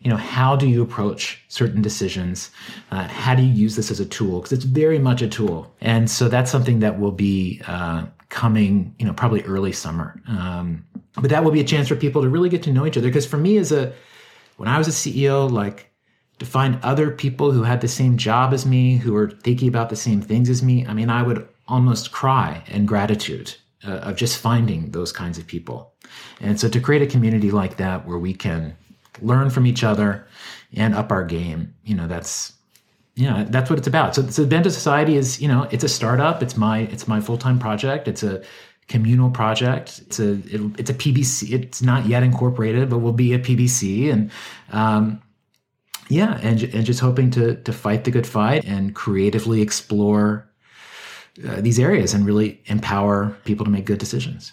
[0.00, 2.50] You know how do you approach certain decisions?
[2.90, 4.40] Uh, how do you use this as a tool?
[4.40, 5.74] Because it's very much a tool.
[5.80, 10.20] And so that's something that will be uh, coming you know probably early summer.
[10.28, 10.84] Um,
[11.14, 13.08] but that will be a chance for people to really get to know each other.
[13.08, 13.92] Because for me as a
[14.56, 15.90] when i was a ceo like
[16.38, 19.88] to find other people who had the same job as me who were thinking about
[19.88, 23.54] the same things as me i mean i would almost cry in gratitude
[23.86, 25.92] uh, of just finding those kinds of people.
[26.40, 28.76] And so to create a community like that where we can
[29.20, 30.26] learn from each other
[30.74, 32.52] and up our game, you know, that's
[33.26, 34.14] know, that's what it's about.
[34.14, 36.42] So, so Bento Society is, you know, it's a startup.
[36.42, 38.08] It's my it's my full time project.
[38.08, 38.42] It's a
[38.88, 40.00] communal project.
[40.06, 41.52] It's a it, it's a PBC.
[41.52, 44.12] It's not yet incorporated, but will be a PBC.
[44.12, 44.30] And
[44.70, 45.22] um,
[46.08, 50.46] yeah, and and just hoping to to fight the good fight and creatively explore
[51.46, 54.52] uh, these areas and really empower people to make good decisions.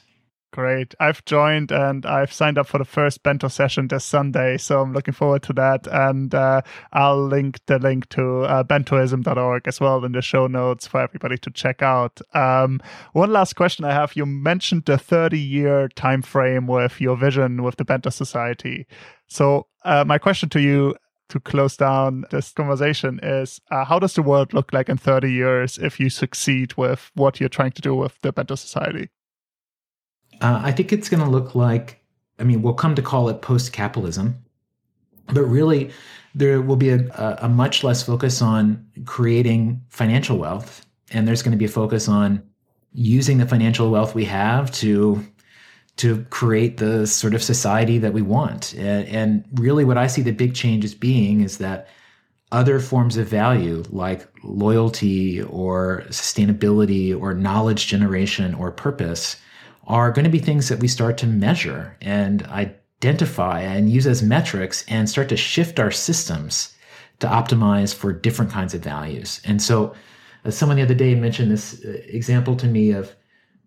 [0.53, 0.93] Great.
[0.99, 4.57] I've joined and I've signed up for the first Bento session this Sunday.
[4.59, 5.87] So I'm looking forward to that.
[5.87, 6.61] And uh,
[6.91, 11.39] I'll link the link to uh, bentoism.org as well in the show notes for everybody
[11.39, 12.21] to check out.
[12.35, 12.81] Um,
[13.13, 14.15] one last question I have.
[14.15, 18.85] You mentioned the 30 year time frame with your vision with the Bento Society.
[19.27, 20.93] So uh, my question to you
[21.29, 25.31] to close down this conversation is uh, how does the world look like in 30
[25.31, 29.09] years if you succeed with what you're trying to do with the Bento Society?
[30.41, 32.03] Uh, I think it's going to look like,
[32.39, 34.43] I mean, we'll come to call it post capitalism.
[35.27, 35.91] But really,
[36.35, 41.51] there will be a, a much less focus on creating financial wealth, and there's going
[41.53, 42.43] to be a focus on
[42.93, 45.25] using the financial wealth we have to
[45.97, 48.73] to create the sort of society that we want.
[48.73, 51.87] And, and really, what I see the big changes being is that
[52.51, 59.37] other forms of value like loyalty or sustainability or knowledge generation or purpose
[59.87, 64.21] are going to be things that we start to measure and identify and use as
[64.21, 66.73] metrics and start to shift our systems
[67.19, 69.41] to optimize for different kinds of values.
[69.45, 69.95] And so,
[70.49, 73.15] someone the other day mentioned this uh, example to me of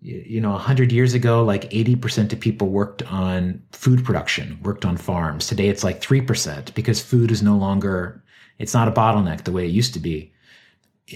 [0.07, 4.97] you know 100 years ago like 80% of people worked on food production worked on
[4.97, 5.49] farms.
[5.49, 8.23] Today it's like 3% because food is no longer
[8.59, 10.33] it's not a bottleneck the way it used to be.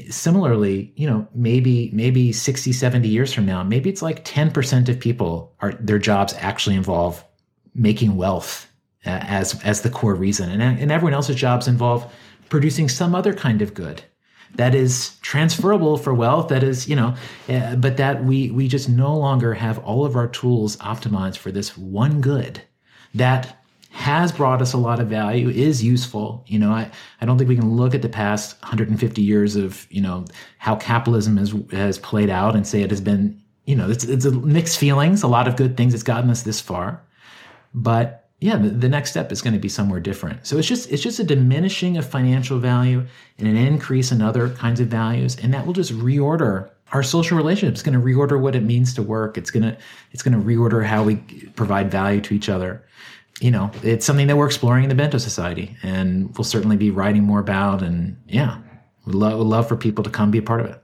[0.09, 4.99] Similarly you know maybe maybe 60 70 years from now maybe it's like 10% of
[4.99, 7.25] people are their jobs actually involve
[7.75, 8.69] making wealth
[9.05, 10.51] as as the core reason.
[10.51, 12.13] And, and everyone else's jobs involve
[12.49, 14.03] producing some other kind of good
[14.55, 17.15] that is transferable for wealth that is you know
[17.49, 21.51] uh, but that we we just no longer have all of our tools optimized for
[21.51, 22.63] this one good
[23.15, 23.57] that
[23.91, 26.45] has brought us a lot of value is useful.
[26.47, 26.91] You know i
[27.21, 30.25] i don't think we can look at the past 150 years of you know
[30.59, 34.25] how capitalism has has played out and say it has been you know it's it's
[34.27, 37.03] mixed feelings a lot of good things it's gotten us this far.
[37.73, 40.47] But yeah, the, the next step is going to be somewhere different.
[40.47, 43.07] So it's just it's just a diminishing of financial value
[43.39, 47.37] and an increase in other kinds of values, and that will just reorder our social
[47.37, 47.81] relationships.
[47.81, 49.37] It's going to reorder what it means to work.
[49.37, 49.77] It's gonna
[50.13, 51.17] it's going to reorder how we
[51.55, 52.85] provide value to each other.
[53.41, 56.91] You know, it's something that we're exploring in the Bento Society, and we'll certainly be
[56.91, 57.83] writing more about.
[57.83, 58.59] And yeah,
[59.05, 60.83] would love would love for people to come be a part of it.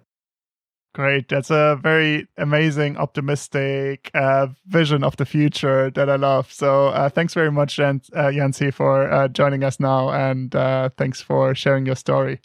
[0.96, 1.28] Great.
[1.28, 6.50] That's a very amazing, optimistic uh, vision of the future that I love.
[6.50, 10.08] So uh, thanks very much, Jan- uh, Yancey, for uh, joining us now.
[10.08, 12.40] And uh, thanks for sharing your story.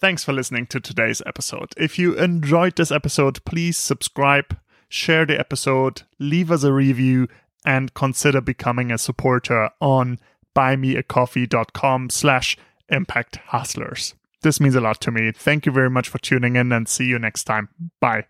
[0.00, 1.72] Thanks for listening to today's episode.
[1.76, 4.58] If you enjoyed this episode, please subscribe,
[4.88, 7.28] share the episode, leave us a review,
[7.64, 10.18] and consider becoming a supporter on
[10.54, 12.56] buymeacoffee.com slash
[12.88, 14.14] impact hustlers.
[14.42, 15.32] This means a lot to me.
[15.32, 17.68] Thank you very much for tuning in and see you next time.
[18.00, 18.26] Bye.